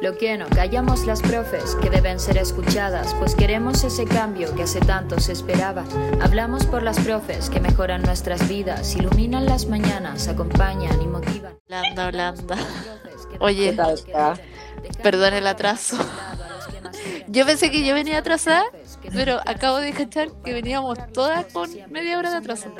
Lo 0.00 0.16
que 0.16 0.38
no 0.38 0.46
callamos 0.48 1.06
las 1.06 1.20
profes, 1.20 1.74
que 1.82 1.90
deben 1.90 2.20
ser 2.20 2.38
escuchadas, 2.38 3.14
pues 3.14 3.34
queremos 3.34 3.82
ese 3.82 4.04
cambio 4.04 4.54
que 4.54 4.62
hace 4.62 4.78
tanto 4.78 5.18
se 5.18 5.32
esperaba. 5.32 5.84
Hablamos 6.20 6.66
por 6.66 6.84
las 6.84 7.00
profes 7.00 7.50
que 7.50 7.58
mejoran 7.58 8.02
nuestras 8.02 8.48
vidas, 8.48 8.94
iluminan 8.94 9.46
las 9.46 9.66
mañanas, 9.66 10.28
acompañan 10.28 11.02
y 11.02 11.08
motivan. 11.08 11.58
Blanda, 11.66 12.10
blanda. 12.12 12.56
Oye, 13.40 13.76
perdón 15.02 15.34
el 15.34 15.48
atraso. 15.48 15.96
Yo 17.26 17.44
pensé 17.44 17.70
que 17.70 17.84
yo 17.84 17.92
venía 17.92 18.18
atrasada, 18.18 18.64
pero 19.12 19.38
acabo 19.44 19.78
de 19.78 19.92
cachar 19.92 20.28
que 20.42 20.54
veníamos 20.54 20.98
todas 21.12 21.44
con 21.52 21.68
media 21.90 22.18
hora 22.18 22.30
de 22.30 22.36
atraso. 22.38 22.72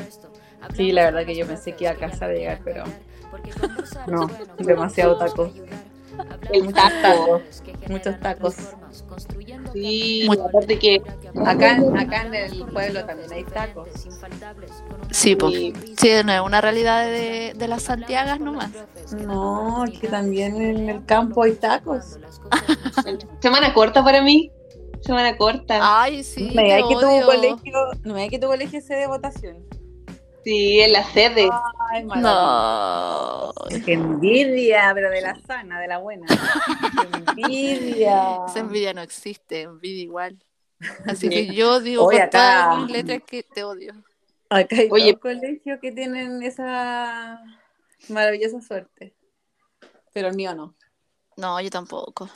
Sí, 0.75 0.91
la 0.91 1.05
verdad 1.05 1.27
que 1.27 1.37
yo 1.37 1.46
pensé 1.46 1.73
que 1.77 1.85
iba 1.85 1.93
a 1.93 1.96
casa 1.96 2.27
de 2.27 2.39
llegar, 2.39 2.61
pero 2.64 2.85
no, 4.07 4.27
demasiado 4.59 5.19
taco. 5.19 5.53
El 6.53 6.72
taco. 6.72 7.40
Muchos 7.89 8.18
tacos. 8.21 8.54
Sí, 9.72 10.25
Muy- 10.27 10.39
aparte 10.39 10.79
que 10.79 11.03
Acá, 11.44 11.77
en- 11.77 11.96
acá 11.99 12.22
en 12.22 12.35
el 12.35 12.64
pueblo 12.67 13.04
también 13.04 13.32
hay 13.32 13.44
tacos. 13.44 13.89
Sí, 15.11 15.36
pues. 15.36 15.54
Sí. 15.96 16.11
No 16.25 16.32
es 16.32 16.41
una 16.41 16.61
realidad 16.61 17.04
de, 17.07 17.53
de 17.57 17.68
las 17.68 17.82
Santiagas 17.82 18.41
nomás. 18.41 18.71
No, 19.13 19.85
que 20.00 20.08
también 20.08 20.61
en 20.61 20.89
el 20.89 21.04
campo 21.04 21.43
hay 21.43 21.53
tacos. 21.54 22.19
semana 23.41 23.72
corta 23.75 24.03
para 24.03 24.22
mí. 24.22 24.50
Semana 25.00 25.36
corta. 25.36 25.79
Ay, 26.03 26.25
sí. 26.25 26.49
no 26.49 26.55
me 26.55 26.64
digas 26.64 26.82
que 26.89 26.94
tu 26.94 27.27
colegio, 27.27 27.72
no 28.05 28.14
me 28.14 28.21
digas 28.21 28.30
que 28.30 28.39
tu 28.39 28.46
colegio 28.49 28.80
se 28.80 28.94
de 28.94 29.07
votación. 29.07 29.57
Sí, 30.45 30.81
en 30.81 30.93
la 30.93 31.05
sede. 31.13 31.49
Ay. 31.91 32.05
No. 32.05 33.53
Qué 33.84 33.92
envidia, 33.95 34.92
pero 34.95 35.11
de 35.11 35.20
la 35.20 35.39
sana, 35.47 35.81
de 35.81 35.89
la 35.89 35.98
buena. 35.98 36.27
Qué 37.37 37.42
envidia. 37.75 38.39
Esa 38.47 38.61
envidia 38.61 38.95
no 38.95 39.03
existe, 39.03 39.62
envidia 39.62 40.03
igual. 40.05 40.39
Así 41.06 41.28
que 41.28 41.53
yo 41.55 41.80
digo 41.80 42.05
Oye, 42.06 42.19
con 42.19 42.27
acá- 42.28 42.64
todas 42.69 42.78
mis 42.83 42.91
letras 42.92 43.22
que 43.27 43.42
te 43.42 43.64
odio. 43.64 43.95
Acá 44.48 44.77
hay 44.77 44.89
Oye. 44.91 45.12
dos 45.12 45.20
colegios 45.20 45.78
que 45.80 45.92
tienen 45.92 46.42
esa 46.42 47.42
maravillosa 48.08 48.61
suerte. 48.62 49.14
Pero 50.14 50.28
el 50.28 50.36
mío 50.36 50.55
no. 50.55 50.75
No, 51.36 51.61
yo 51.61 51.69
tampoco. 51.70 52.30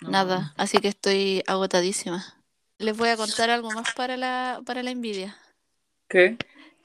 Nada, 0.00 0.52
así 0.56 0.78
que 0.78 0.88
estoy 0.88 1.42
agotadísima. 1.46 2.24
Les 2.78 2.96
voy 2.96 3.08
a 3.08 3.16
contar 3.16 3.48
algo 3.50 3.70
más 3.70 3.92
para 3.94 4.16
la, 4.16 4.60
para 4.66 4.82
la 4.82 4.90
envidia. 4.90 5.36
¿Qué? 6.14 6.38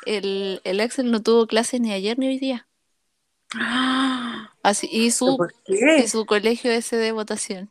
El, 0.07 0.59
el 0.63 0.79
Excel 0.79 1.11
no 1.11 1.21
tuvo 1.21 1.45
clases 1.45 1.79
ni 1.79 1.93
ayer 1.93 2.17
ni 2.17 2.29
hoy 2.29 2.39
día. 2.39 2.67
Así, 4.63 4.89
y 4.91 5.11
su, 5.11 5.37
y 5.67 6.07
su 6.07 6.25
colegio 6.25 6.71
ese 6.71 6.97
de 6.97 7.11
votación. 7.11 7.69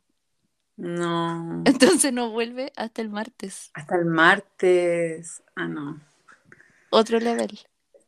No. 0.76 1.62
Entonces 1.66 2.12
no 2.12 2.30
vuelve 2.30 2.72
hasta 2.76 3.02
el 3.02 3.08
martes. 3.08 3.72
Hasta 3.74 3.96
el 3.96 4.04
martes. 4.04 5.42
Ah, 5.56 5.66
no. 5.66 6.00
Otro 6.90 7.18
level. 7.18 7.58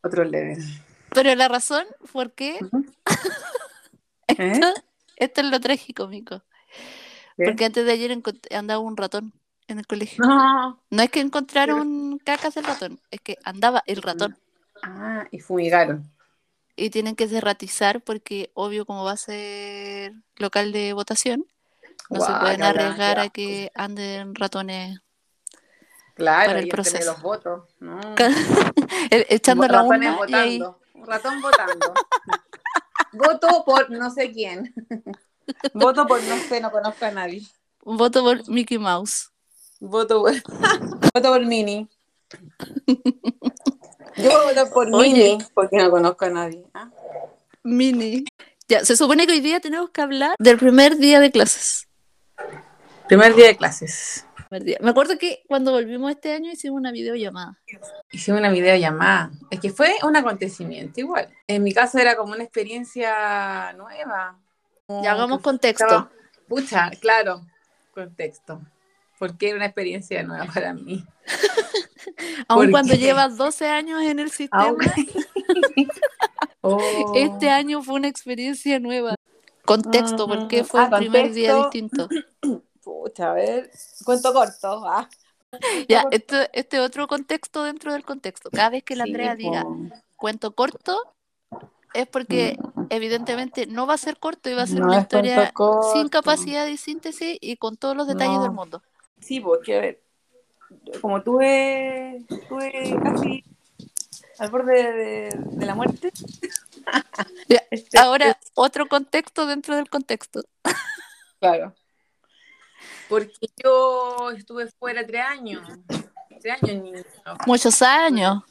Otro 0.04 0.22
level. 0.22 0.62
Pero 1.12 1.34
la 1.34 1.48
razón 1.48 1.84
por 2.12 2.30
qué, 2.30 2.60
¿Eh? 4.28 4.60
esto 5.16 5.40
es 5.40 5.46
lo 5.50 5.58
trágico, 5.58 6.06
Mico. 6.06 6.44
Porque 7.36 7.64
antes 7.64 7.84
de 7.84 7.90
ayer 7.90 8.16
andaba 8.52 8.78
un 8.78 8.96
ratón 8.96 9.32
en 9.70 9.78
el 9.78 9.86
colegio. 9.86 10.24
No. 10.24 10.80
No 10.90 11.02
es 11.02 11.10
que 11.10 11.20
encontraron 11.20 12.18
cacas 12.18 12.54
del 12.54 12.64
ratón, 12.64 13.00
es 13.10 13.20
que 13.20 13.38
andaba 13.44 13.82
el 13.86 14.02
ratón. 14.02 14.36
Ah, 14.82 15.26
y 15.30 15.40
fumigaron. 15.40 16.10
Y 16.76 16.90
tienen 16.90 17.14
que 17.16 17.26
derratizar 17.26 18.00
porque, 18.00 18.50
obvio, 18.54 18.86
como 18.86 19.04
va 19.04 19.12
a 19.12 19.16
ser 19.16 20.12
local 20.36 20.72
de 20.72 20.92
votación, 20.92 21.44
no 22.08 22.20
se 22.20 22.32
pueden 22.32 22.62
arriesgar 22.62 23.18
a 23.18 23.28
que 23.28 23.70
anden 23.74 24.34
ratones 24.34 25.00
Claro, 26.14 26.48
para 26.48 26.58
el 26.58 26.66
y 26.66 26.70
proceso. 26.70 27.12
los 27.12 27.22
votos. 27.22 27.62
No. 27.78 27.98
echando 29.10 29.66
la 29.66 29.82
y 29.82 30.08
votando. 30.10 30.80
Un 30.94 31.06
ratón 31.06 31.40
votando. 31.40 31.94
Voto 33.12 33.64
por 33.64 33.90
no 33.90 34.10
sé 34.10 34.30
quién. 34.30 34.74
Voto 35.74 36.06
por 36.06 36.22
no 36.22 36.36
sé, 36.36 36.60
no 36.60 36.70
conozco 36.70 37.06
a 37.06 37.10
nadie. 37.10 37.42
voto 37.82 38.22
por 38.22 38.48
Mickey 38.48 38.78
Mouse. 38.78 39.30
Voto 39.80 40.22
por, 40.22 40.32
voto 41.14 41.28
por 41.32 41.46
Mini. 41.46 41.88
Yo 44.16 44.24
voy 44.24 44.32
a 44.32 44.44
votar 44.48 44.70
por 44.70 44.94
Oye. 44.94 45.12
Mini 45.12 45.38
porque 45.54 45.76
no 45.78 45.90
conozco 45.90 46.24
a 46.26 46.30
nadie. 46.30 46.64
¿ah? 46.74 46.90
Mini. 47.62 48.24
Ya, 48.68 48.84
se 48.84 48.96
supone 48.96 49.26
que 49.26 49.32
hoy 49.32 49.40
día 49.40 49.60
tenemos 49.60 49.90
que 49.90 50.00
hablar 50.00 50.36
del 50.38 50.58
primer 50.58 50.96
día 50.96 51.18
de 51.20 51.30
clases. 51.30 51.88
Primer 53.08 53.34
día 53.34 53.46
de 53.48 53.56
clases. 53.56 54.26
Día. 54.64 54.78
Me 54.80 54.90
acuerdo 54.90 55.16
que 55.16 55.44
cuando 55.46 55.70
volvimos 55.70 56.10
este 56.10 56.32
año 56.32 56.50
hicimos 56.50 56.76
una 56.78 56.90
videollamada. 56.90 57.56
Hicimos 58.10 58.40
una 58.40 58.50
videollamada. 58.50 59.30
Es 59.48 59.60
que 59.60 59.70
fue 59.70 59.94
un 60.02 60.16
acontecimiento 60.16 60.98
igual. 60.98 61.28
En 61.46 61.62
mi 61.62 61.72
caso 61.72 61.98
era 61.98 62.16
como 62.16 62.32
una 62.32 62.42
experiencia 62.42 63.72
nueva. 63.74 64.38
Como 64.86 65.04
Ya 65.04 65.12
hagamos 65.12 65.40
contexto. 65.40 65.84
estaba- 65.84 66.10
Pucha, 66.48 66.90
claro, 67.00 67.42
contexto. 67.94 68.60
Porque 69.20 69.48
era 69.48 69.56
una 69.56 69.66
experiencia 69.66 70.22
nueva 70.24 70.46
para 70.52 70.72
mí. 70.74 71.04
Aun 72.48 72.62
¿Por 72.64 72.70
cuando 72.70 72.94
qué? 72.94 72.98
llevas 72.98 73.36
12 73.36 73.68
años 73.68 74.02
en 74.02 74.18
el 74.18 74.30
sistema, 74.32 74.74
Oh. 76.62 77.12
este 77.14 77.48
año 77.50 77.82
fue 77.82 77.94
una 77.96 78.08
experiencia 78.08 78.78
nueva. 78.80 79.14
Contexto, 79.64 80.26
¿por 80.26 80.48
qué 80.48 80.60
Ah, 80.60 80.64
fue 80.64 80.82
el 80.84 80.90
primer 80.90 81.32
día 81.32 81.54
distinto? 81.54 82.08
Pucha, 82.82 83.30
a 83.30 83.34
ver. 83.34 83.70
Cuento 84.04 84.32
corto. 84.32 84.82
Ah. 84.86 85.08
Ya, 85.88 86.04
este, 86.10 86.48
este 86.52 86.80
otro 86.80 87.06
contexto 87.06 87.64
dentro 87.64 87.92
del 87.92 88.04
contexto. 88.04 88.50
Cada 88.50 88.70
vez 88.70 88.84
que 88.84 88.96
la 88.96 89.04
Sí, 89.04 89.10
Andrea 89.10 89.32
po. 89.32 89.36
diga 89.38 89.64
cuento 90.16 90.54
corto, 90.54 90.98
es 91.94 92.06
porque 92.06 92.58
evidentemente 92.90 93.66
no 93.66 93.86
va 93.86 93.94
a 93.94 93.98
ser 93.98 94.18
corto 94.18 94.48
y 94.50 94.54
va 94.54 94.62
a 94.62 94.66
ser 94.66 94.80
No 94.80 94.86
una 94.86 95.00
historia 95.00 95.50
corto. 95.52 95.92
sin 95.94 96.08
capacidad 96.08 96.64
de 96.66 96.76
síntesis 96.76 97.36
y 97.40 97.56
con 97.56 97.76
todos 97.76 97.96
los 97.96 98.06
detalles 98.06 98.36
No. 98.36 98.42
del 98.42 98.52
mundo. 98.52 98.82
Sí, 99.20 99.40
porque 99.40 99.76
a 99.76 99.80
ver, 99.80 100.02
como 101.00 101.22
tuve, 101.22 102.24
tuve 102.48 102.96
casi 103.02 103.44
al 104.38 104.50
borde 104.50 104.92
de, 104.92 105.30
de 105.34 105.66
la 105.66 105.74
muerte. 105.74 106.12
Este, 107.70 107.98
Ahora, 107.98 108.36
otro 108.54 108.88
contexto 108.88 109.46
dentro 109.46 109.76
del 109.76 109.88
contexto. 109.88 110.42
Claro. 111.38 111.74
Porque 113.08 113.48
yo 113.62 114.30
estuve 114.36 114.66
fuera 114.68 115.06
tres 115.06 115.22
años. 115.22 115.68
Tres 116.40 116.62
años, 116.62 116.82
niño. 116.82 117.02
Muchos 117.46 117.80
años. 117.82 118.42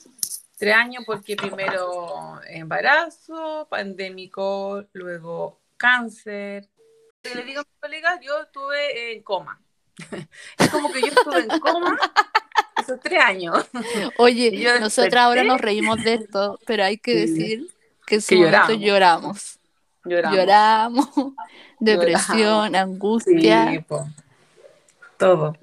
Tres 0.58 0.76
años 0.76 1.04
porque 1.06 1.36
primero 1.36 2.40
embarazo, 2.48 3.68
pandémico, 3.70 4.86
luego 4.94 5.60
cáncer. 5.78 6.70
Le 7.24 7.44
digo 7.44 7.62
a 7.62 7.64
mis 7.64 7.80
colegas, 7.80 8.20
yo 8.22 8.42
estuve 8.42 9.14
en 9.14 9.24
coma. 9.24 9.62
Es 10.58 10.70
como 10.70 10.92
que 10.92 11.02
yo 11.02 11.08
estuve 11.08 11.40
en 11.42 11.60
coma 11.60 11.98
esos 12.78 13.00
tres 13.02 13.24
años. 13.24 13.66
Oye, 14.18 14.52
nosotras 14.80 15.26
ahora 15.26 15.42
desperté. 15.42 15.48
nos 15.48 15.62
reímos 15.62 16.04
de 16.04 16.14
esto, 16.16 16.60
pero 16.66 16.84
hay 16.84 16.98
que 16.98 17.16
decir 17.16 17.68
que 18.06 18.16
en 18.16 18.22
su 18.22 18.30
Que 18.30 18.36
momento 18.38 18.74
lloramos. 18.74 19.60
Lloramos. 20.06 20.38
Lloramos, 20.38 21.10
depresión, 21.80 22.76
angustia. 22.76 23.70
Sí. 23.72 23.86
Todo. 25.18 25.58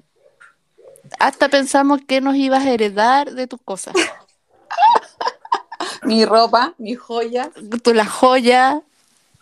Hasta 1.19 1.49
pensamos 1.49 2.01
que 2.07 2.21
nos 2.21 2.35
ibas 2.35 2.65
a 2.65 2.71
heredar 2.71 3.31
de 3.31 3.47
tus 3.47 3.61
cosas. 3.61 3.95
Mi 6.03 6.25
ropa, 6.25 6.73
mi 6.77 6.95
joya, 6.95 7.51
Tú 7.83 7.93
la 7.93 8.05
joya, 8.05 8.81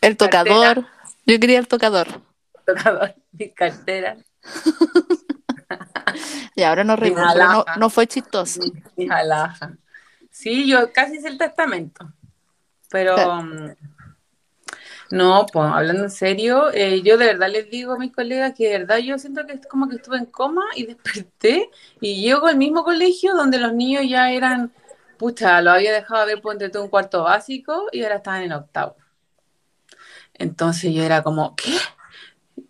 el 0.02 0.18
tocador. 0.18 0.86
Yo 1.26 1.40
quería 1.40 1.59
el 1.59 1.68
tocador. 1.68 2.22
Tocador, 2.66 3.16
mi 3.32 3.50
cartera, 3.52 4.17
Y 6.56 6.64
ahora 6.64 6.84
no, 6.84 6.94
alhaja. 7.64 7.78
no 7.78 7.90
fue 7.90 8.08
chistoso. 8.08 8.59
mi. 8.97 9.78
Sí, 10.32 10.67
yo 10.67 10.91
casi 10.91 11.17
hice 11.17 11.29
el 11.29 11.38
testamento. 11.38 12.14
Pero 12.90 13.16
Claro. 13.16 13.41
mm, 13.44 13.72
no, 15.12 15.46
pues 15.52 15.72
hablando 15.72 16.03
en 16.03 16.09
serio, 16.12 16.72
eh, 16.73 17.02
yo 17.02 17.17
de 17.17 17.28
verdad 17.28 17.50
les 17.50 17.70
digo 17.70 17.94
a 17.94 17.97
mis 18.00 18.12
colegas 18.12 18.53
que 18.56 18.70
de 18.70 18.79
verdad 18.79 18.97
yo 18.97 19.17
siento 19.17 19.46
que 19.46 19.53
es 19.53 19.67
como 19.67 19.88
que 19.88 19.97
estuve 19.97 20.17
en 20.17 20.26
coma 20.26 20.64
y 20.76 20.85
desperté 20.88 21.70
y 22.02 22.22
llego 22.22 22.47
al 22.47 22.58
mismo 22.58 22.84
colegio 22.84 23.35
donde 23.35 23.59
los 23.59 23.73
niños 23.73 24.03
ya 24.08 24.32
eran, 24.32 24.72
pucha, 25.17 25.62
lo 25.62 25.72
había 25.72 25.94
dejado 25.94 26.26
de 26.26 26.35
ver 26.35 26.72
tú 26.72 26.82
un 26.82 26.90
cuarto 26.90 27.23
básico 27.23 27.88
y 27.91 28.03
ahora 28.03 28.17
estaban 28.17 28.44
en 28.44 28.53
octavo. 28.53 28.96
Entonces 30.34 30.94
yo 30.94 31.03
era 31.03 31.23
como, 31.23 31.56
¿qué? 31.56 31.72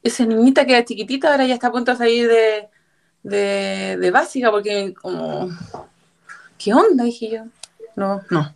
Esa 0.03 0.25
niñita 0.25 0.65
que 0.65 0.73
era 0.73 0.85
chiquitita 0.85 1.31
ahora 1.31 1.45
ya 1.45 1.55
está 1.55 1.67
a 1.67 1.71
punto 1.71 1.91
de 1.91 1.97
salir 1.97 2.27
de, 2.27 2.69
de, 3.23 3.97
de 3.97 4.11
básica 4.11 4.51
porque 4.51 4.93
como, 4.93 5.49
¿qué 6.57 6.73
onda? 6.73 7.03
Dije 7.03 7.29
yo. 7.31 7.43
No, 7.95 8.21
no. 8.29 8.53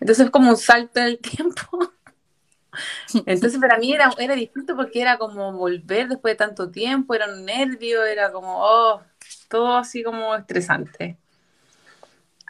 Entonces 0.00 0.26
es 0.26 0.30
como 0.30 0.50
un 0.50 0.56
salto 0.56 1.00
en 1.00 1.06
el 1.06 1.18
tiempo. 1.18 1.92
Entonces 3.26 3.60
para 3.60 3.78
mí 3.78 3.92
era, 3.92 4.12
era 4.18 4.34
distinto 4.34 4.74
porque 4.76 5.00
era 5.00 5.18
como 5.18 5.52
volver 5.52 6.08
después 6.08 6.32
de 6.32 6.38
tanto 6.38 6.70
tiempo, 6.70 7.14
era 7.14 7.26
un 7.26 7.44
nervio, 7.44 8.04
era 8.04 8.32
como, 8.32 8.58
oh, 8.58 9.02
todo 9.48 9.76
así 9.76 10.02
como 10.02 10.34
estresante. 10.34 11.18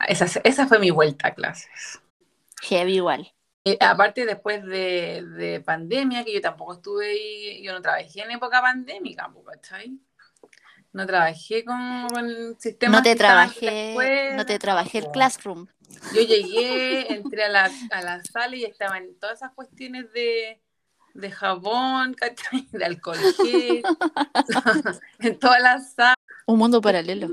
Esa, 0.08 0.40
esa 0.44 0.66
fue 0.66 0.78
mi 0.78 0.90
vuelta 0.90 1.28
a 1.28 1.34
clases. 1.34 2.00
Heavy 2.62 2.96
igual. 2.96 3.32
Eh, 3.64 3.78
aparte 3.80 4.26
después 4.26 4.64
de, 4.64 5.24
de, 5.36 5.60
pandemia, 5.60 6.24
que 6.24 6.34
yo 6.34 6.40
tampoco 6.40 6.74
estuve 6.74 7.10
ahí, 7.10 7.62
yo 7.62 7.72
no 7.72 7.80
trabajé 7.80 8.22
en 8.22 8.32
época 8.32 8.60
pandémica, 8.60 9.32
¿cachai? 9.46 10.00
No 10.92 11.06
trabajé 11.06 11.64
con, 11.64 12.08
con 12.08 12.26
el 12.26 12.56
sistema. 12.58 12.96
No 12.96 13.02
te 13.02 13.14
trabajé, 13.14 14.34
no 14.36 14.44
te 14.44 14.58
trabajé 14.58 14.98
el 14.98 15.10
classroom. 15.10 15.68
Yo 16.14 16.22
llegué, 16.22 17.12
entré 17.14 17.44
a 17.44 17.48
la, 17.48 17.70
a 17.92 18.02
la 18.02 18.22
sala 18.24 18.56
y 18.56 18.64
estaban 18.64 19.14
todas 19.20 19.36
esas 19.38 19.52
cuestiones 19.52 20.12
de, 20.12 20.60
de 21.14 21.30
jabón, 21.30 22.14
¿cachai? 22.14 22.66
De 22.72 22.84
alcohol 22.84 23.18
en 25.20 25.38
todas 25.38 25.62
las 25.62 25.94
salas. 25.94 26.16
Un 26.46 26.58
mundo 26.58 26.80
paralelo. 26.80 27.28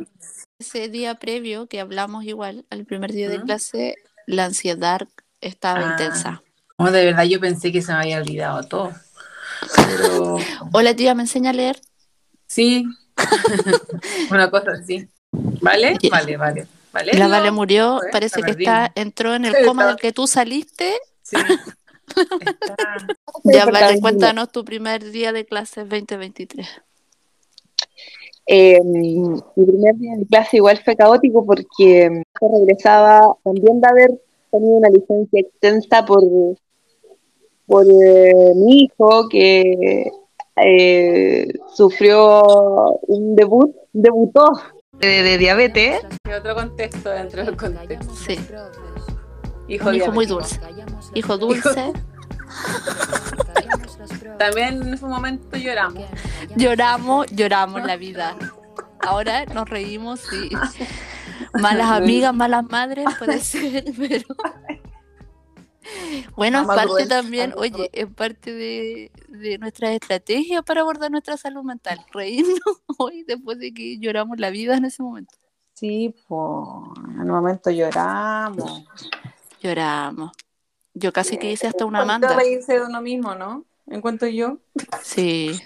Ese 0.60 0.90
día 0.90 1.16
previo 1.16 1.68
que 1.68 1.80
hablamos 1.80 2.24
igual, 2.26 2.66
al 2.70 2.86
primer 2.86 3.12
día 3.14 3.30
de 3.30 3.42
clase, 3.42 3.96
la 4.28 4.46
ansiedad 4.46 5.08
estaba 5.42 5.80
Ah. 5.80 5.92
intensa. 5.92 6.42
No, 6.78 6.92
de 6.92 7.06
verdad 7.06 7.24
yo 7.26 7.40
pensé 7.40 7.72
que 7.72 7.82
se 7.82 7.92
me 7.92 8.00
había 8.00 8.18
olvidado 8.20 8.64
todo. 8.64 8.92
Pero 9.76 10.38
Hola 10.72 10.96
tía, 10.96 11.14
¿me 11.16 11.24
enseña 11.24 11.50
a 11.50 11.54
leer? 11.54 11.80
sí, 12.48 12.86
una 14.32 14.50
cosa 14.50 14.72
así. 14.82 15.08
¿Vale? 15.32 15.98
Vale, 16.10 16.38
vale. 16.38 16.68
¿Vale? 16.92 17.14
La 17.14 17.28
Vale 17.28 17.52
murió, 17.52 18.00
parece 18.12 18.42
que 18.42 18.52
está, 18.52 18.92
entró 18.96 19.36
en 19.36 19.46
el 19.46 19.54
Sí, 19.56 19.66
coma 19.66 19.84
está- 19.84 19.88
del 19.94 20.02
que 20.02 20.12
tú 20.12 20.26
saliste. 20.26 20.96
Sí. 21.22 21.36
Está- 21.36 23.08
Ya, 23.44 23.66
Vale, 23.66 24.00
cuéntanos 24.02 24.52
tu 24.52 24.66
primer 24.66 25.12
día 25.12 25.32
de 25.32 25.46
clases 25.46 25.88
2023. 25.88 26.68
Eh, 28.48 28.80
mi 28.84 29.40
primer 29.56 29.96
día 29.96 30.16
de 30.18 30.26
clase 30.26 30.58
igual 30.58 30.82
fue 30.84 30.96
caótico 30.96 31.46
porque 31.46 32.10
mm, 32.10 32.22
regresaba 32.58 33.36
también 33.44 33.80
de 33.80 33.88
haber 33.88 34.10
tenido 34.52 34.78
una 34.78 34.90
licencia 34.90 35.42
extensa 35.42 36.06
por, 36.06 36.24
por 37.66 37.86
eh, 37.86 38.34
mi 38.56 38.84
hijo 38.84 39.28
que 39.30 40.12
eh, 40.56 41.48
sufrió 41.74 42.44
un 43.08 43.36
debut, 43.36 43.76
debutó 43.94 44.46
de, 44.94 45.24
de 45.24 45.38
diabetes. 45.38 46.02
Otro 46.38 46.56
contexto 46.56 47.10
dentro 47.10 47.46
del 47.46 47.56
contexto. 47.56 48.14
Sí. 48.16 48.38
Hijo, 49.68 49.90
Un 49.90 49.96
hijo 49.96 50.12
muy 50.12 50.26
dulce. 50.26 50.60
Hijo 51.14 51.38
dulce. 51.38 51.94
También 54.40 54.82
en 54.82 54.94
ese 54.94 55.06
momento 55.06 55.58
lloramos. 55.58 56.06
Lloramos, 56.56 57.28
lloramos 57.28 57.84
la 57.86 57.96
vida. 57.98 58.36
Ahora 59.00 59.46
nos 59.46 59.70
reímos 59.70 60.22
y 60.34 60.50
malas 61.54 61.90
amigas, 61.92 62.34
malas 62.34 62.64
madres, 62.70 63.06
puede 63.18 63.40
ser, 63.42 63.86
pero 63.98 64.26
bueno, 66.36 66.62
es 66.62 66.68
parte 66.68 67.08
también, 67.08 67.54
oye, 67.58 67.90
es 67.94 68.08
parte 68.08 68.54
de, 68.54 69.12
de 69.28 69.58
nuestra 69.58 69.92
estrategia 69.94 70.62
para 70.62 70.82
abordar 70.82 71.10
nuestra 71.10 71.36
salud 71.38 71.64
mental, 71.64 72.00
reírnos 72.12 72.60
hoy 72.98 73.24
después 73.24 73.58
de 73.60 73.74
que 73.74 73.98
lloramos 73.98 74.40
la 74.40 74.50
vida 74.52 74.76
en 74.78 74.86
ese 74.86 75.02
momento. 75.02 75.34
Sí, 75.74 76.14
pues, 76.28 76.40
en 77.16 77.22
un 77.22 77.28
momento 77.30 77.72
lloramos. 77.72 78.84
Lloramos. 79.62 80.32
Yo 80.94 81.14
casi 81.14 81.38
que 81.38 81.52
hice 81.52 81.68
hasta 81.68 81.86
una 81.86 82.04
manda. 82.04 82.36
reírse 82.36 82.74
de 82.74 82.86
uno 82.86 83.02
mismo, 83.02 83.34
¿no? 83.36 83.66
Encuentro 83.88 84.28
yo. 84.28 84.58
Sí, 85.02 85.60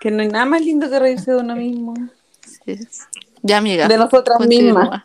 Que 0.00 0.10
no 0.10 0.22
hay 0.22 0.28
nada 0.28 0.44
más 0.46 0.60
lindo 0.62 0.90
que 0.90 0.98
reírse 0.98 1.30
de 1.30 1.36
uno 1.38 1.54
mismo. 1.56 1.94
sí. 2.64 2.78
Ya, 3.42 3.58
amiga. 3.58 3.88
De 3.88 3.98
nosotras 3.98 4.38
mismas. 4.46 5.02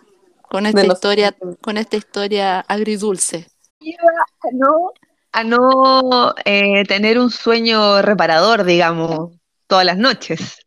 Con 0.49 0.65
esta 0.65 0.81
De 0.81 0.87
historia, 0.87 1.35
con 1.61 1.77
esta 1.77 1.97
historia 1.97 2.59
agridulce. 2.61 3.47
a 3.81 4.51
no, 4.53 4.91
a 5.33 5.43
no 5.43 6.35
eh, 6.45 6.83
tener 6.85 7.19
un 7.19 7.29
sueño 7.31 8.01
reparador, 8.01 8.63
digamos, 8.63 9.35
todas 9.67 9.85
las 9.85 9.97
noches. 9.97 10.59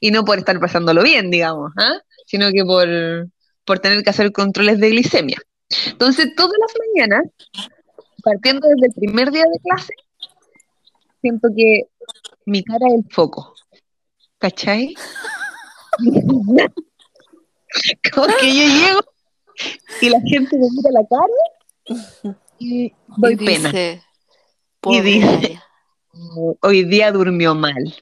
Y 0.00 0.10
no 0.10 0.24
por 0.24 0.38
estar 0.38 0.58
pasándolo 0.58 1.02
bien, 1.02 1.30
digamos, 1.30 1.72
¿ah? 1.76 1.98
sino 2.26 2.50
que 2.50 2.64
por, 2.64 2.88
por 3.64 3.78
tener 3.78 4.02
que 4.02 4.10
hacer 4.10 4.32
controles 4.32 4.80
de 4.80 4.90
glicemia. 4.90 5.38
Entonces, 5.86 6.34
todas 6.34 6.54
las 6.58 6.72
mañanas, 6.86 7.22
partiendo 8.24 8.66
desde 8.68 8.86
el 8.86 8.94
primer 8.94 9.30
día 9.30 9.44
de 9.44 9.60
clase, 9.60 9.92
siento 11.20 11.48
que 11.54 11.82
mi 12.46 12.64
cara 12.64 12.88
es 12.88 12.94
el 12.94 13.04
foco. 13.12 13.54
¿Cachai? 14.38 14.94
Como 18.14 18.26
que 18.40 18.46
yo 18.54 18.64
llego 18.64 19.00
y 20.00 20.08
la 20.10 20.20
gente 20.20 20.56
me 20.56 20.66
mira 20.70 20.90
la 20.92 21.06
cara 21.08 22.34
y 22.58 22.92
doy 23.16 23.32
y 23.34 23.36
pena. 23.36 23.68
dice, 23.68 24.02
Y 24.86 25.00
dice- 25.00 25.60
Hoy 26.62 26.84
día 26.84 27.12
durmió 27.12 27.54
mal. 27.54 27.94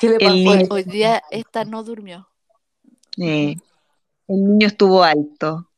¿Qué 0.00 0.08
le 0.08 0.14
El 0.16 0.20
pasó? 0.20 0.34
niño- 0.34 0.66
hoy 0.70 0.82
día 0.84 1.22
esta 1.30 1.64
no 1.64 1.82
durmió. 1.82 2.28
Eh, 3.18 3.56
el 4.28 4.44
niño 4.44 4.66
estuvo 4.66 5.02
alto. 5.02 5.68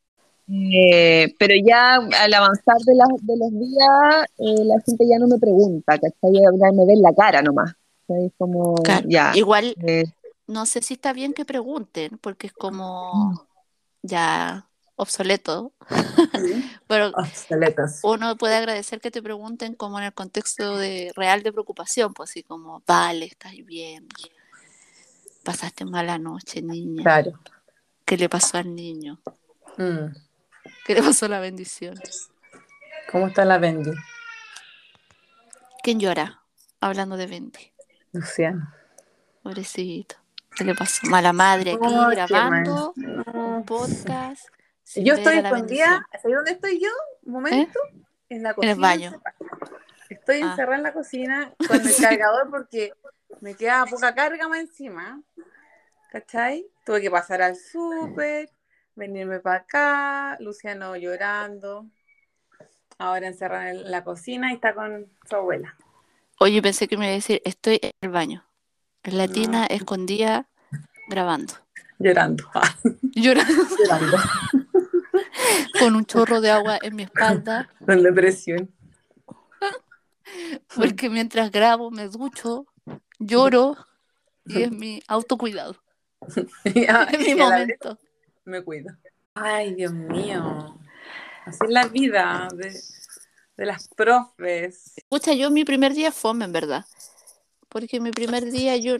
Eh, 0.51 1.33
pero 1.37 1.53
ya 1.63 1.95
al 1.95 2.33
avanzar 2.33 2.77
de, 2.85 2.95
las- 2.95 3.07
de 3.25 3.37
los 3.37 3.51
días, 3.51 4.25
eh, 4.39 4.63
la 4.65 4.75
gente 4.85 5.05
ya 5.07 5.19
no 5.19 5.27
me 5.27 5.37
pregunta, 5.37 5.93
¿cachai? 5.97 6.33
Ya 6.33 6.71
me 6.73 6.85
ven 6.85 7.01
la 7.01 7.13
cara 7.13 7.41
nomás. 7.41 7.73
¿cachai? 8.07 8.25
Es 8.25 8.31
como, 8.37 8.75
Claro, 8.75 9.05
ya. 9.09 9.31
Igual, 9.35 9.75
eh, 9.85 10.05
no 10.49 10.65
sé 10.65 10.81
si 10.81 10.95
está 10.95 11.13
bien 11.13 11.33
que 11.33 11.45
pregunten, 11.45 12.17
porque 12.17 12.47
es 12.47 12.53
como 12.53 13.47
ya 14.01 14.67
obsoleto, 14.95 15.73
pero 16.87 17.07
Obsoletos. 17.15 17.99
uno 18.03 18.35
puede 18.35 18.55
agradecer 18.57 18.99
que 18.99 19.11
te 19.11 19.21
pregunten 19.21 19.75
como 19.75 19.99
en 19.99 20.05
el 20.05 20.13
contexto 20.13 20.75
de 20.77 21.11
real 21.15 21.43
de 21.43 21.51
preocupación, 21.53 22.13
pues 22.13 22.31
así 22.31 22.43
como, 22.43 22.83
vale, 22.85 23.25
estás 23.25 23.53
bien, 23.65 24.07
pasaste 25.43 25.85
mala 25.85 26.17
noche, 26.17 26.61
niña, 26.61 27.03
Claro. 27.03 27.39
¿qué 28.05 28.17
le 28.17 28.27
pasó 28.27 28.57
al 28.57 28.75
niño? 28.75 29.19
Mm. 29.77 30.13
¿Qué 30.85 30.95
le 30.95 31.03
pasó 31.03 31.27
a 31.27 31.29
la 31.29 31.39
bendición? 31.39 31.95
¿Cómo 33.11 33.27
está 33.27 33.45
la 33.45 33.57
Bendy? 33.57 33.91
¿Quién 35.83 35.99
llora? 35.99 36.41
Hablando 36.81 37.17
de 37.17 37.27
Bendy. 37.27 37.71
Luciano. 38.11 38.73
Pobrecito. 39.41 40.15
¿Qué 40.55 40.63
le 40.63 40.75
pasó? 40.75 41.07
Mala 41.07 41.31
madre 41.33 41.71
aquí 41.71 41.87
grabando 42.11 42.93
un 43.33 43.63
podcast. 43.65 44.47
Yo 44.95 45.13
estoy 45.13 45.37
escondida. 45.37 46.05
¿Sabes 46.21 46.35
dónde 46.35 46.51
estoy 46.51 46.79
yo? 46.81 46.89
Un 47.23 47.33
momento. 47.33 47.79
En 48.29 48.43
la 48.43 48.49
En 48.49 48.55
cocina. 48.55 48.71
el 48.73 48.79
baño. 48.79 49.21
Estoy 50.09 50.41
Ah. 50.41 50.49
encerrada 50.51 50.77
en 50.77 50.83
la 50.83 50.93
cocina 50.93 51.53
con 51.67 51.79
el 51.81 51.95
cargador 52.01 52.49
porque 52.49 52.93
me 53.41 53.55
queda 53.55 53.85
poca 53.85 54.13
carga 54.15 54.47
más 54.47 54.59
encima. 54.59 55.21
¿Cachai? 56.11 56.65
Tuve 56.85 57.01
que 57.01 57.11
pasar 57.11 57.41
al 57.43 57.55
súper, 57.55 58.49
venirme 58.95 59.39
para 59.39 59.57
acá, 59.57 60.37
Luciano 60.39 60.95
llorando. 60.95 61.85
Ahora 62.97 63.27
encerrada 63.27 63.69
en 63.69 63.89
la 63.91 64.03
cocina 64.03 64.51
y 64.51 64.55
está 64.55 64.73
con 64.73 65.07
su 65.29 65.35
abuela. 65.35 65.75
Oye, 66.39 66.61
pensé 66.61 66.87
que 66.87 66.97
me 66.97 67.05
iba 67.05 67.11
a 67.11 67.15
decir, 67.15 67.41
estoy 67.45 67.79
en 67.81 67.91
el 68.01 68.09
baño. 68.09 68.45
En 69.03 69.17
la 69.17 69.27
tina, 69.27 69.65
escondida, 69.65 70.47
grabando. 71.07 71.53
Llorando. 71.99 72.45
Ah, 72.53 72.75
Llorando 73.15 73.63
llorando. 73.77 74.17
con 75.79 75.95
un 75.95 76.05
chorro 76.05 76.41
de 76.41 76.51
agua 76.51 76.77
en 76.81 76.95
mi 76.95 77.03
espalda. 77.03 77.69
Con 77.85 78.03
depresión. 78.03 78.69
Porque 80.75 81.09
mientras 81.09 81.51
grabo 81.51 81.89
me 81.91 82.07
ducho, 82.07 82.65
lloro 83.17 83.75
y 84.45 84.61
es 84.63 84.71
mi 84.71 85.01
autocuidado. 85.07 85.75
A- 86.89 87.03
Es 87.11 87.19
mi 87.27 87.35
momento. 87.35 87.97
me 88.45 88.61
cuido. 88.63 88.95
Ay, 89.33 89.73
Dios 89.75 89.93
mío. 89.93 90.77
Así 91.45 91.59
es 91.63 91.69
la 91.71 91.87
vida 91.87 92.47
de, 92.53 92.79
de 93.57 93.65
las 93.65 93.87
profes. 93.89 94.93
Escucha, 94.97 95.33
yo 95.33 95.49
mi 95.49 95.63
primer 95.65 95.93
día 95.93 96.11
fome, 96.11 96.45
en 96.45 96.51
verdad. 96.51 96.85
Porque 97.69 97.99
mi 97.99 98.11
primer 98.11 98.45
día 98.51 98.75
yo, 98.77 98.97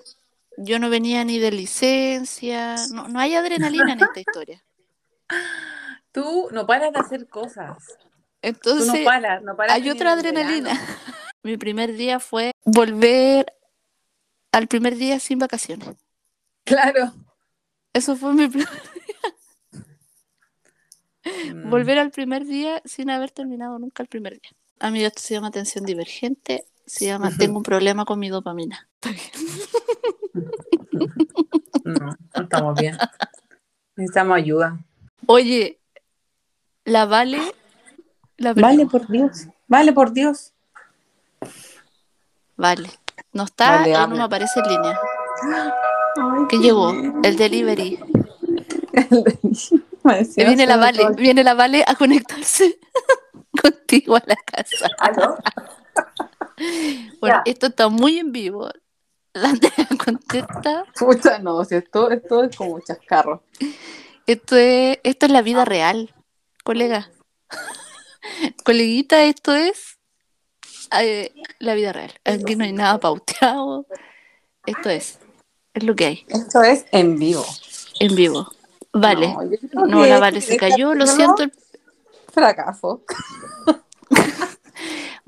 yo 0.57 0.79
no 0.79 0.89
venía 0.89 1.23
ni 1.25 1.39
de 1.39 1.51
licencia. 1.51 2.75
No, 2.93 3.07
no 3.07 3.19
hay 3.19 3.35
adrenalina 3.35 3.93
en 3.93 4.01
esta 4.03 4.19
historia. 4.19 4.63
Tú 6.11 6.49
no 6.51 6.65
paras 6.65 6.93
de 6.93 6.99
hacer 6.99 7.27
cosas. 7.27 7.77
Tú 7.85 7.95
Entonces, 8.41 8.88
no 8.88 9.05
paras, 9.05 9.43
no 9.43 9.55
paras. 9.55 9.75
hay 9.75 9.89
otra 9.89 10.13
adrenalina. 10.13 10.73
verano. 10.73 10.88
Mi 11.43 11.57
primer 11.57 11.93
día 11.93 12.19
fue 12.19 12.51
volver 12.63 13.45
al 14.51 14.67
primer 14.67 14.95
día 14.95 15.19
sin 15.19 15.39
vacaciones. 15.39 15.95
Claro. 16.63 17.13
Eso 17.93 18.15
fue 18.15 18.33
mi 18.33 18.47
primer... 18.49 18.67
Mm. 21.23 21.69
volver 21.69 21.99
al 21.99 22.11
primer 22.11 22.45
día 22.45 22.81
sin 22.85 23.09
haber 23.09 23.31
terminado 23.31 23.77
nunca 23.79 24.03
el 24.03 24.09
primer 24.09 24.33
día. 24.33 24.51
Amigo, 24.79 25.07
esto 25.07 25.21
se 25.21 25.33
llama 25.33 25.47
atención 25.47 25.85
divergente. 25.85 26.65
Se 26.89 27.05
llama 27.05 27.29
Tengo 27.38 27.58
un 27.58 27.63
problema 27.63 28.03
con 28.03 28.19
mi 28.19 28.29
dopamina. 28.29 28.88
No, 31.86 32.15
no 32.36 32.43
estamos 32.43 32.79
bien. 32.79 32.96
Necesitamos 33.96 34.38
ayuda. 34.38 34.77
Oye, 35.25 35.79
la 36.84 37.05
Vale. 37.05 37.39
La 38.38 38.53
vale, 38.53 38.86
por 38.86 39.08
Dios. 39.08 39.48
Vale, 39.67 39.91
por 39.91 40.12
Dios. 40.12 40.53
Vale. 42.58 42.89
No 43.34 43.43
está, 43.46 43.88
y 43.88 43.91
no 43.91 44.08
me 44.10 44.22
aparece 44.22 44.60
en 44.60 44.67
línea. 44.67 45.00
¿Qué 46.50 46.58
llegó? 46.58 46.91
El 47.24 47.38
delivery. 47.38 48.00
viene 50.36 50.67
la 50.67 50.77
Vale, 50.77 51.12
viene 51.15 51.43
la 51.43 51.55
Vale 51.55 51.84
a 51.88 51.96
conectarse 51.96 52.79
contigo 53.62 54.15
a 54.15 54.24
la 54.27 54.36
casa. 54.36 54.89
Bueno, 57.19 57.41
esto 57.45 57.67
está 57.67 57.89
muy 57.89 58.19
en 58.19 58.31
vivo. 58.31 58.69
La 59.33 59.53
contesta. 60.03 60.85
Pucha, 60.99 61.39
no, 61.39 61.61
esto, 61.61 62.09
esto 62.09 62.43
es 62.43 62.55
como 62.55 62.79
chascarro. 62.79 63.43
Esto 64.25 64.55
es, 64.55 64.99
esto 65.03 65.25
es 65.25 65.31
la 65.31 65.41
vida 65.41 65.65
real, 65.65 66.13
colega. 66.63 67.11
Coleguita, 68.63 69.23
esto 69.23 69.53
es 69.55 69.97
eh, 70.99 71.33
la 71.59 71.73
vida 71.73 71.93
real. 71.93 72.13
Aquí 72.25 72.55
no 72.55 72.63
hay 72.63 72.73
nada 72.73 72.99
pauteado. 72.99 73.85
Esto 74.65 74.89
es, 74.89 75.19
es 75.73 75.83
lo 75.83 75.95
que 75.95 76.05
hay. 76.05 76.25
Esto 76.27 76.61
es 76.61 76.85
en 76.91 77.17
vivo. 77.17 77.45
En 77.99 78.15
vivo. 78.15 78.51
Vale. 78.93 79.35
No, 79.73 80.05
la 80.05 80.19
Vale 80.19 80.41
se 80.41 80.57
cayó, 80.57 80.93
lo 80.93 81.05
siento. 81.05 81.43
Fracaso. 82.31 83.03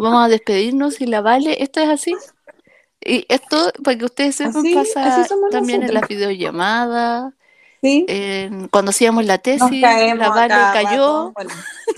Vamos 0.02 0.26
a 0.26 0.30
despedirnos 0.30 1.00
y 1.00 1.06
la 1.06 1.22
Vale, 1.22 1.62
esto 1.62 1.80
es 1.80 1.90
así. 1.90 2.16
Y 3.00 3.26
esto, 3.30 3.72
para 3.84 3.98
que 3.98 4.06
ustedes 4.06 4.36
sepan, 4.36 4.64
pasa 4.74 5.28
también 5.52 5.84
en 5.84 5.94
las 5.94 6.08
videollamadas. 6.08 7.34
¿Sí? 7.84 8.06
cuando 8.70 8.92
hacíamos 8.92 9.26
la 9.26 9.40
tesis, 9.40 9.82
la 9.82 10.30
Vale 10.30 10.54
cayó. 10.74 11.34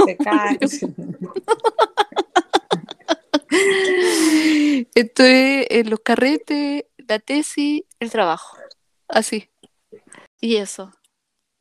se 0.05 0.17
cae. 0.23 0.57
Esto 4.95 5.23
es 5.23 5.67
en 5.69 5.89
los 5.89 5.99
carretes, 5.99 6.85
la 6.97 7.19
tesis, 7.19 7.83
el 7.99 8.11
trabajo. 8.11 8.57
Así. 9.07 9.49
Y 10.41 10.57
eso. 10.57 10.91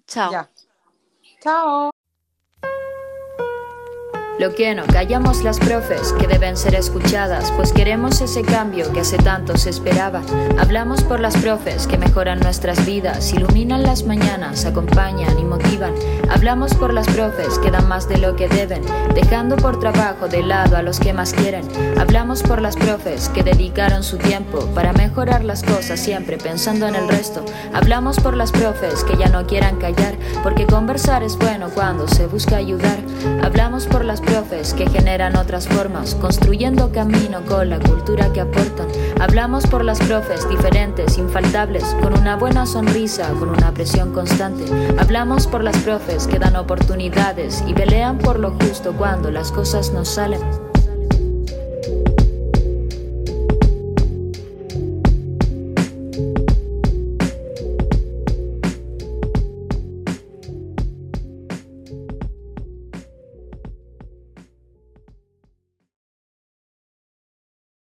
Chao. 0.07 0.49
Chao. 1.41 1.92
Lo 4.39 4.55
que 4.55 4.75
no 4.75 4.85
callamos 4.87 5.45
las 5.45 5.59
profes, 5.59 6.15
que 6.19 6.27
deben 6.27 6.57
ser 6.57 6.75
escuchadas, 6.75 7.53
pues 7.53 7.71
queremos 7.71 8.21
ese 8.23 8.43
cambio 8.43 8.91
que 8.93 9.01
hace 9.01 9.19
tanto 9.19 9.59
se 9.59 9.69
esperaba. 9.69 10.23
Hablamos 10.59 11.05
por 11.05 11.21
las 11.21 11.37
profes, 11.37 11.87
que 11.87 11.99
mejoran 11.99 12.41
nuestras 12.41 12.85
vidas, 12.87 13.33
iluminan 13.35 13.83
las 13.83 14.05
mañanas, 14.05 14.65
acompañan 14.65 15.39
y 15.39 15.45
motivan. 15.45 15.93
Hablamos 16.31 16.75
por 16.75 16.95
las 16.95 17.07
profes, 17.09 17.59
que 17.59 17.71
dan 17.71 17.87
más 17.89 18.09
de 18.09 18.19
lo 18.19 18.35
que 18.35 18.49
deben, 18.49 18.83
dejando 19.15 19.57
por 19.57 19.79
trabajo 19.79 20.29
de 20.29 20.43
lado 20.43 20.77
a 20.77 20.83
los 20.83 20.99
que 20.99 21.13
más 21.13 21.35
quieren. 21.35 21.69
Hablamos 22.01 22.43
por 22.43 22.63
las 22.63 22.77
profes, 22.77 23.29
que 23.29 23.43
dedicaron 23.43 24.03
su 24.03 24.17
tiempo 24.17 24.61
para 24.75 24.95
mejorar 24.95 25.45
las 25.45 25.63
cosas 25.63 26.01
siempre 26.01 26.39
pensando 26.39 26.89
en 26.89 26.95
el 26.95 27.07
resto. 27.07 27.45
Hablamos 27.75 28.19
por 28.19 28.37
las 28.37 28.51
profes, 28.51 29.05
que 29.05 29.17
ya 29.19 29.29
no 29.29 29.47
quieran 29.47 29.77
callar, 29.77 30.17
porque 30.43 30.67
conversar 30.67 31.23
es 31.23 31.37
bueno 31.37 31.69
cuando 31.69 32.09
se 32.09 32.27
busca 32.27 32.57
ayudar. 32.57 32.99
Hablamos 33.43 33.87
por 33.87 34.05
las 34.05 34.22
profes 34.23 34.75
que 34.75 34.89
generan 34.89 35.37
otras 35.37 35.69
formas, 35.69 36.15
construyendo 36.15 36.91
camino 36.93 37.45
con 37.47 37.71
la 37.71 37.79
cultura 37.79 38.33
que 38.33 38.41
aportan. 38.41 38.89
Hablamos 39.21 39.67
por 39.67 39.85
las 39.85 39.99
profes 40.01 40.49
diferentes, 40.49 41.19
infaltables, 41.19 41.85
con 42.01 42.19
una 42.19 42.37
buena 42.37 42.67
sonrisa, 42.67 43.29
con 43.39 43.51
una 43.51 43.73
presión 43.73 44.13
constante. 44.13 44.65
Hablamos 44.99 45.47
por 45.47 45.63
las 45.63 45.77
profes 45.79 46.27
que 46.27 46.39
dan 46.39 46.57
oportunidades 46.57 47.63
y 47.67 47.75
pelean 47.75 48.19
por 48.19 48.39
lo 48.39 48.53
justo 48.53 48.93
cuando 48.93 49.31
las 49.31 49.53
cosas 49.53 49.93
no 49.93 50.05
salen. 50.05 50.62